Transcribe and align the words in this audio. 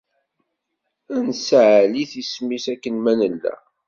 Ad 1.15 1.21
nessaɛlit 1.27 2.13
isem-is 2.21 2.65
akken 2.73 2.95
ma 2.99 3.13
nella. 3.19 3.53